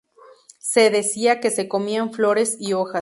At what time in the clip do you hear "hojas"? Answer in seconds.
2.73-2.99